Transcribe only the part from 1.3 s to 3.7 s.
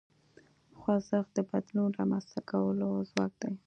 د بدلون رامنځته کولو ځواک دی.